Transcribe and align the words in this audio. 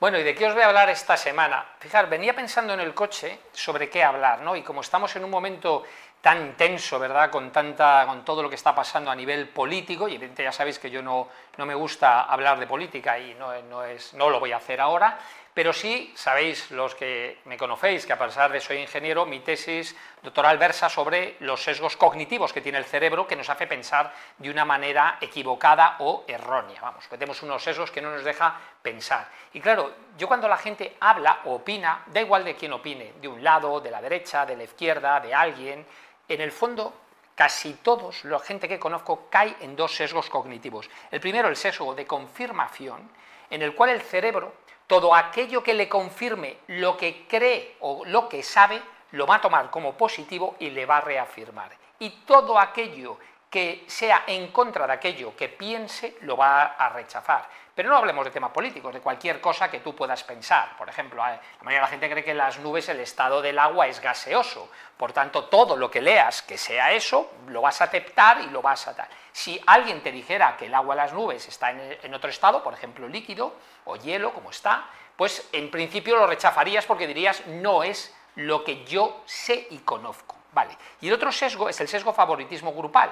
Bueno, 0.00 0.18
¿y 0.18 0.22
de 0.22 0.34
qué 0.34 0.46
os 0.46 0.54
voy 0.54 0.62
a 0.62 0.68
hablar 0.68 0.88
esta 0.88 1.14
semana? 1.18 1.62
Fijar, 1.80 2.10
venía 2.10 2.34
pensando 2.34 2.74
en 2.74 2.80
el 2.80 2.92
coche 2.92 3.40
sobre 3.52 3.88
qué 3.88 4.04
hablar, 4.04 4.42
¿no? 4.42 4.54
Y 4.54 4.60
como 4.62 4.82
estamos 4.82 5.16
en 5.16 5.24
un 5.24 5.30
momento 5.30 5.82
tan 6.20 6.42
intenso, 6.42 6.98
¿verdad?, 6.98 7.30
con, 7.30 7.50
tanta, 7.50 8.04
con 8.06 8.22
todo 8.22 8.42
lo 8.42 8.50
que 8.50 8.56
está 8.56 8.74
pasando 8.74 9.10
a 9.10 9.14
nivel 9.14 9.48
político, 9.48 10.06
y 10.06 10.16
evidentemente 10.16 10.44
ya 10.44 10.52
sabéis 10.52 10.78
que 10.78 10.90
yo 10.90 11.00
no, 11.00 11.28
no 11.56 11.64
me 11.64 11.74
gusta 11.74 12.24
hablar 12.24 12.58
de 12.58 12.66
política 12.66 13.18
y 13.18 13.32
no, 13.32 13.58
no, 13.62 13.82
es, 13.82 14.12
no 14.12 14.28
lo 14.28 14.38
voy 14.38 14.52
a 14.52 14.58
hacer 14.58 14.78
ahora, 14.78 15.18
pero 15.52 15.72
sí, 15.72 16.12
sabéis 16.14 16.70
los 16.70 16.94
que 16.94 17.38
me 17.46 17.56
conocéis, 17.56 18.06
que 18.06 18.12
a 18.12 18.18
pesar 18.18 18.52
de 18.52 18.60
soy 18.60 18.78
ingeniero, 18.78 19.26
mi 19.26 19.40
tesis 19.40 19.96
doctoral 20.22 20.58
versa 20.58 20.88
sobre 20.88 21.36
los 21.40 21.62
sesgos 21.62 21.96
cognitivos 21.96 22.52
que 22.52 22.60
tiene 22.60 22.78
el 22.78 22.84
cerebro 22.84 23.26
que 23.26 23.34
nos 23.34 23.50
hace 23.50 23.66
pensar 23.66 24.12
de 24.38 24.50
una 24.50 24.64
manera 24.64 25.18
equivocada 25.20 25.96
o 25.98 26.24
errónea. 26.28 26.80
Vamos, 26.80 27.08
que 27.08 27.18
tenemos 27.18 27.42
unos 27.42 27.62
sesgos 27.64 27.90
que 27.90 28.00
no 28.00 28.12
nos 28.12 28.22
deja 28.22 28.60
pensar. 28.80 29.28
Y 29.52 29.60
claro, 29.60 29.92
yo 30.16 30.28
cuando 30.28 30.46
la 30.46 30.56
gente 30.56 30.96
habla 31.00 31.40
o 31.44 31.54
opina, 31.54 31.69
da 31.78 32.20
igual 32.20 32.44
de 32.44 32.56
quién 32.56 32.72
opine, 32.72 33.14
de 33.20 33.28
un 33.28 33.42
lado, 33.42 33.80
de 33.80 33.90
la 33.90 34.00
derecha, 34.02 34.44
de 34.44 34.56
la 34.56 34.64
izquierda, 34.64 35.20
de 35.20 35.34
alguien, 35.34 35.86
en 36.28 36.40
el 36.40 36.52
fondo 36.52 36.92
casi 37.34 37.74
todos, 37.74 38.24
la 38.24 38.38
gente 38.38 38.68
que 38.68 38.78
conozco, 38.78 39.28
cae 39.30 39.56
en 39.60 39.74
dos 39.74 39.94
sesgos 39.94 40.28
cognitivos. 40.28 40.90
El 41.10 41.20
primero, 41.20 41.48
el 41.48 41.56
sesgo 41.56 41.94
de 41.94 42.06
confirmación, 42.06 43.10
en 43.48 43.62
el 43.62 43.74
cual 43.74 43.90
el 43.90 44.02
cerebro 44.02 44.52
todo 44.90 45.14
aquello 45.14 45.62
que 45.62 45.72
le 45.72 45.88
confirme 45.88 46.58
lo 46.66 46.96
que 46.96 47.24
cree 47.28 47.76
o 47.78 48.04
lo 48.04 48.28
que 48.28 48.42
sabe, 48.42 48.82
lo 49.12 49.24
va 49.24 49.36
a 49.36 49.40
tomar 49.40 49.70
como 49.70 49.96
positivo 49.96 50.56
y 50.58 50.70
le 50.70 50.84
va 50.84 50.96
a 50.96 51.00
reafirmar. 51.00 51.70
Y 52.00 52.10
todo 52.26 52.58
aquello 52.58 53.16
que 53.50 53.84
sea 53.88 54.22
en 54.28 54.52
contra 54.52 54.86
de 54.86 54.92
aquello 54.92 55.34
que 55.36 55.48
piense, 55.48 56.16
lo 56.20 56.36
va 56.36 56.62
a 56.62 56.88
rechazar. 56.90 57.48
Pero 57.74 57.88
no 57.88 57.96
hablemos 57.96 58.24
de 58.24 58.30
temas 58.30 58.50
políticos, 58.50 58.94
de 58.94 59.00
cualquier 59.00 59.40
cosa 59.40 59.70
que 59.70 59.80
tú 59.80 59.96
puedas 59.96 60.22
pensar. 60.22 60.76
Por 60.76 60.88
ejemplo, 60.88 61.20
eh, 61.26 61.40
la 61.58 61.64
mayoría 61.64 61.78
de 61.78 61.86
la 61.86 61.88
gente 61.88 62.10
cree 62.10 62.22
que 62.22 62.30
en 62.32 62.38
las 62.38 62.58
nubes 62.58 62.88
el 62.88 63.00
estado 63.00 63.42
del 63.42 63.58
agua 63.58 63.88
es 63.88 64.00
gaseoso. 64.00 64.70
Por 64.96 65.12
tanto, 65.12 65.46
todo 65.46 65.76
lo 65.76 65.90
que 65.90 66.00
leas 66.00 66.42
que 66.42 66.58
sea 66.58 66.92
eso, 66.92 67.32
lo 67.48 67.62
vas 67.62 67.80
a 67.80 67.84
aceptar 67.84 68.40
y 68.42 68.50
lo 68.50 68.62
vas 68.62 68.86
a 68.86 68.92
dar. 68.92 69.08
Si 69.32 69.60
alguien 69.66 70.02
te 70.02 70.12
dijera 70.12 70.56
que 70.56 70.66
el 70.66 70.74
agua 70.74 70.94
de 70.94 71.02
las 71.02 71.12
nubes 71.12 71.48
está 71.48 71.70
en, 71.70 72.14
otro 72.14 72.30
estado, 72.30 72.62
por 72.62 72.74
ejemplo 72.74 73.08
líquido 73.08 73.54
o 73.84 73.96
hielo, 73.96 74.32
como 74.34 74.50
está, 74.50 74.88
pues 75.16 75.48
en 75.52 75.70
principio 75.70 76.16
lo 76.16 76.26
rechazarías 76.26 76.86
porque 76.86 77.06
dirías 77.06 77.46
no 77.46 77.82
es 77.82 78.14
lo 78.34 78.62
que 78.62 78.84
yo 78.84 79.22
sé 79.26 79.66
y 79.70 79.78
conozco. 79.78 80.39
Vale. 80.52 80.76
Y 81.00 81.08
el 81.08 81.14
otro 81.14 81.30
sesgo 81.32 81.68
es 81.68 81.80
el 81.80 81.88
sesgo 81.88 82.12
favoritismo 82.12 82.72
grupal. 82.72 83.10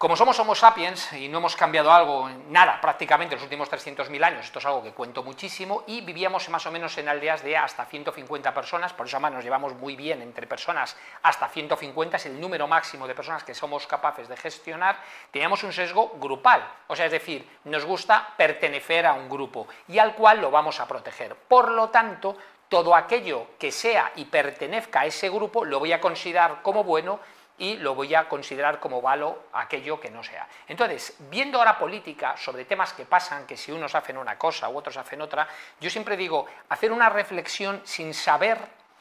Como 0.00 0.16
somos 0.16 0.38
Homo 0.38 0.54
sapiens 0.54 1.12
y 1.12 1.28
no 1.28 1.36
hemos 1.36 1.54
cambiado 1.54 1.92
algo, 1.92 2.26
nada 2.48 2.80
prácticamente 2.80 3.34
en 3.34 3.38
los 3.38 3.44
últimos 3.44 3.70
300.000 3.70 4.24
años, 4.24 4.46
esto 4.46 4.58
es 4.58 4.64
algo 4.64 4.82
que 4.82 4.92
cuento 4.92 5.22
muchísimo, 5.22 5.84
y 5.86 6.00
vivíamos 6.00 6.48
más 6.48 6.64
o 6.64 6.70
menos 6.70 6.96
en 6.96 7.06
aldeas 7.06 7.42
de 7.42 7.54
hasta 7.54 7.84
150 7.84 8.54
personas, 8.54 8.94
por 8.94 9.04
eso 9.04 9.18
además 9.18 9.32
nos 9.32 9.44
llevamos 9.44 9.74
muy 9.74 9.96
bien 9.96 10.22
entre 10.22 10.46
personas 10.46 10.96
hasta 11.22 11.48
150, 11.48 12.16
es 12.16 12.24
el 12.24 12.40
número 12.40 12.66
máximo 12.66 13.06
de 13.06 13.14
personas 13.14 13.44
que 13.44 13.54
somos 13.54 13.86
capaces 13.86 14.26
de 14.26 14.38
gestionar, 14.38 14.96
teníamos 15.30 15.62
un 15.64 15.72
sesgo 15.74 16.12
grupal, 16.18 16.66
o 16.86 16.96
sea, 16.96 17.04
es 17.04 17.12
decir, 17.12 17.46
nos 17.64 17.84
gusta 17.84 18.26
pertenecer 18.38 19.04
a 19.04 19.12
un 19.12 19.28
grupo 19.28 19.68
y 19.86 19.98
al 19.98 20.14
cual 20.14 20.40
lo 20.40 20.50
vamos 20.50 20.80
a 20.80 20.88
proteger. 20.88 21.36
Por 21.36 21.72
lo 21.72 21.90
tanto, 21.90 22.38
todo 22.70 22.94
aquello 22.94 23.48
que 23.58 23.72
sea 23.72 24.12
y 24.14 24.26
pertenezca 24.26 25.00
a 25.00 25.06
ese 25.06 25.28
grupo 25.28 25.64
lo 25.64 25.80
voy 25.80 25.92
a 25.92 26.00
considerar 26.00 26.62
como 26.62 26.84
bueno 26.84 27.20
y 27.58 27.76
lo 27.76 27.94
voy 27.94 28.14
a 28.14 28.26
considerar 28.26 28.80
como 28.80 29.02
valo 29.02 29.42
aquello 29.52 30.00
que 30.00 30.08
no 30.08 30.22
sea. 30.22 30.48
Entonces, 30.66 31.14
viendo 31.28 31.58
ahora 31.58 31.78
política 31.78 32.36
sobre 32.38 32.64
temas 32.64 32.94
que 32.94 33.04
pasan, 33.04 33.44
que 33.44 33.56
si 33.58 33.72
unos 33.72 33.94
hacen 33.94 34.16
una 34.16 34.38
cosa 34.38 34.70
u 34.70 34.78
otros 34.78 34.96
hacen 34.96 35.20
otra, 35.20 35.46
yo 35.78 35.90
siempre 35.90 36.16
digo, 36.16 36.46
hacer 36.70 36.90
una 36.90 37.10
reflexión 37.10 37.82
sin 37.84 38.14
saber 38.14 38.56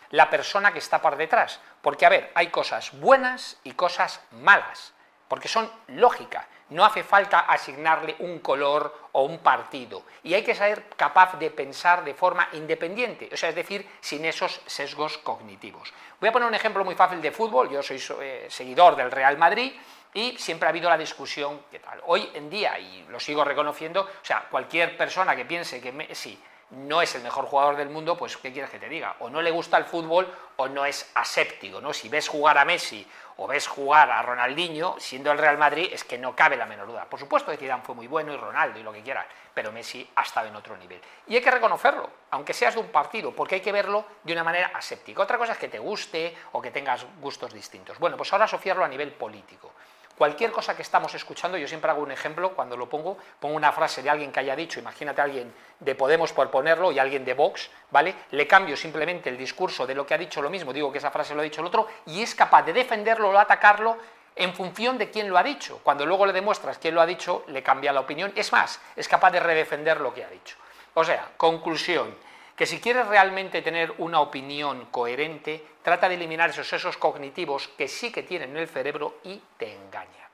la 0.10 0.30
persona 0.30 0.74
que 0.74 0.80
está 0.80 1.02
por 1.02 1.16
detrás. 1.16 1.62
Porque, 1.82 2.06
a 2.06 2.10
ver, 2.10 2.32
hay 2.36 2.48
cosas 2.48 3.00
buenas 3.00 3.58
y 3.64 3.74
cosas 3.74 4.20
malas, 4.32 4.94
porque 5.30 5.48
son 5.48 5.72
lógicas. 5.88 6.46
No 6.70 6.86
hace 6.86 7.04
falta 7.04 7.40
asignarle 7.40 8.16
un 8.20 8.40
color 8.40 9.10
o 9.14 9.24
un 9.24 9.40
partido. 9.40 10.04
Y 10.24 10.34
hay 10.34 10.44
que 10.44 10.56
ser 10.56 10.86
capaz 10.96 11.38
de 11.40 11.50
pensar 11.50 12.04
de 12.04 12.14
forma 12.14 12.48
independiente, 12.54 13.30
o 13.32 13.38
sea, 13.38 13.50
es 13.50 13.56
decir, 13.56 13.88
sin 14.02 14.26
esos 14.26 14.62
sesgos 14.66 15.18
cognitivos. 15.18 15.94
Voy 16.20 16.30
a 16.30 16.32
poner 16.32 16.48
un 16.48 16.56
ejemplo 16.56 16.86
muy 16.86 16.96
fácil 16.96 17.22
de 17.22 17.32
fútbol. 17.32 17.70
Yo 17.70 17.82
soy 17.82 18.02
eh, 18.22 18.48
seguidor 18.50 18.96
del 18.96 19.12
Real 19.12 19.38
Madrid 19.38 19.74
y 20.14 20.38
siempre 20.38 20.68
ha 20.68 20.70
habido 20.70 20.90
la 20.90 20.98
discusión, 20.98 21.62
¿qué 21.72 21.80
tal? 21.80 22.02
Hoy 22.06 22.30
en 22.34 22.50
día, 22.50 22.78
y 22.80 23.06
lo 23.10 23.20
sigo 23.20 23.44
reconociendo, 23.44 24.02
o 24.02 24.26
sea, 24.26 24.48
cualquier 24.50 24.98
persona 24.98 25.36
que 25.36 25.46
piense 25.46 25.82
que 25.82 25.92
Messi 25.92 26.40
no 26.72 27.02
es 27.02 27.16
el 27.16 27.24
mejor 27.24 27.46
jugador 27.46 27.76
del 27.76 27.90
mundo, 27.90 28.18
pues 28.18 28.38
¿qué 28.38 28.52
quieres 28.52 28.70
que 28.70 28.80
te 28.80 28.90
diga? 28.90 29.16
O 29.20 29.30
no 29.30 29.42
le 29.42 29.52
gusta 29.52 29.78
el 29.78 29.86
fútbol 29.86 30.32
o 30.58 30.68
no 30.68 30.86
es 30.86 31.10
aséptico, 31.16 31.82
¿no? 31.82 31.94
Si 31.94 32.10
ves 32.10 32.28
jugar 32.28 32.58
a 32.58 32.66
Messi 32.66 33.06
o 33.38 33.48
ves 33.48 33.68
jugar 33.68 34.12
a 34.12 34.22
Ronaldinho, 34.22 34.96
siendo 35.00 35.32
el 35.32 35.38
Real 35.38 35.58
Madrid, 35.58 35.90
es 35.92 36.04
que 36.04 36.18
no 36.18 36.36
cabe 36.36 36.58
la 36.58 36.66
menor 36.66 36.88
duda. 36.88 37.06
Por 37.06 37.20
supuesto 37.20 37.52
que 37.52 37.58
Zidane 37.58 37.84
fue 37.84 37.96
muy 37.96 38.08
bueno 38.08 38.34
y 38.34 38.38
Ronaldo 38.38 38.80
y 38.80 38.84
lo 38.84 38.92
que 38.92 39.02
quieras, 39.02 39.26
pero 39.54 39.72
Messi 39.72 40.08
ha 40.16 40.22
estado 40.22 40.48
en 40.48 40.56
otro 40.56 40.76
nivel. 40.78 41.02
Y 41.28 41.36
hay 41.36 41.42
que 41.42 41.50
reconocerlo, 41.50 42.10
aunque 42.32 42.54
seas 42.54 42.76
de 42.76 42.82
un 42.82 42.90
partido, 42.90 43.32
porque 43.32 43.56
hay 43.56 43.62
que 43.62 43.72
verlo 43.72 44.06
de 44.24 44.34
una 44.34 44.44
manera 44.44 44.72
aséptica. 44.74 45.22
Otra 45.22 45.38
cosa 45.38 45.54
es 45.54 45.58
que 45.58 45.70
te 45.70 45.80
guste 45.80 46.38
o 46.52 46.62
que 46.62 46.72
tengas 46.72 47.06
gustos 47.22 47.54
distintos. 47.54 47.98
Bueno, 47.98 48.18
pues 48.18 48.32
ahora 48.34 48.46
asociarlo 48.46 48.84
a 48.84 48.88
nivel 48.88 49.14
político. 49.14 49.72
Cualquier 50.20 50.52
cosa 50.52 50.76
que 50.76 50.82
estamos 50.82 51.16
escuchando, 51.16 51.58
yo 51.58 51.66
siempre 51.66 51.90
hago 51.90 52.02
un 52.02 52.12
ejemplo, 52.12 52.54
cuando 52.54 52.76
lo 52.76 52.90
pongo, 52.90 53.18
pongo 53.40 53.56
una 53.56 53.72
frase 53.72 54.04
de 54.04 54.10
alguien 54.10 54.34
que 54.34 54.42
haya 54.42 54.54
dicho, 54.54 54.78
imagínate 54.78 55.22
a 55.22 55.24
alguien 55.24 55.54
de 55.80 55.96
Podemos 55.96 56.34
por 56.34 56.52
ponerlo 56.52 56.92
y 56.92 57.00
alguien 57.00 57.24
de 57.24 57.34
Vox, 57.34 57.70
¿vale? 57.90 58.14
Le 58.32 58.46
cambio 58.46 58.76
simplemente 58.76 59.30
el 59.30 59.38
discurso 59.38 59.88
de 59.88 59.96
lo 59.96 60.06
que 60.06 60.14
ha 60.14 60.18
dicho 60.18 60.42
lo 60.42 60.50
mismo, 60.50 60.74
digo 60.74 60.92
que 60.92 60.98
esa 60.98 61.10
frase 61.10 61.34
lo 61.34 61.40
ha 61.40 61.46
dicho 61.46 61.62
el 61.62 61.68
otro, 61.68 61.88
y 62.08 62.22
es 62.22 62.36
capaz 62.36 62.64
de 62.64 62.74
defenderlo 62.74 63.30
o 63.30 63.38
atacarlo 63.38 63.96
en 64.36 64.54
función 64.54 64.98
de 64.98 65.10
quién 65.10 65.30
lo 65.30 65.38
ha 65.38 65.44
dicho. 65.44 65.80
Cuando 65.84 66.06
luego 66.06 66.26
le 66.26 66.34
demuestras 66.34 66.80
quién 66.80 66.96
lo 66.96 67.00
ha 67.02 67.06
dicho, 67.06 67.46
le 67.48 67.64
cambia 67.64 67.94
la 67.94 68.02
opinión. 68.02 68.34
Es 68.36 68.52
más, 68.52 68.82
es 68.98 69.08
capaz 69.08 69.32
de 69.32 69.40
redefender 69.40 70.02
lo 70.02 70.14
que 70.14 70.26
ha 70.26 70.30
dicho. 70.30 70.58
O 70.96 71.06
sea, 71.06 71.30
conclusión, 71.38 72.14
que 72.60 72.66
si 72.66 72.82
quieres 72.82 73.08
realmente 73.08 73.62
tener 73.62 73.94
una 74.00 74.20
opinión 74.20 74.88
coherente, 74.92 75.64
trata 75.82 76.10
de 76.10 76.16
eliminar 76.16 76.50
esos 76.50 76.68
sesos 76.68 76.98
cognitivos 76.98 77.70
que 77.70 77.88
sí 77.88 78.12
que 78.12 78.24
tienen 78.24 78.50
en 78.50 78.58
el 78.58 78.68
cerebro 78.68 79.20
y 79.24 79.42
te 79.58 79.74
engañan. 79.74 80.28